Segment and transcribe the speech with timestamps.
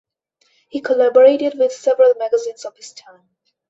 [0.67, 3.21] He collaborated with several magazines of his time.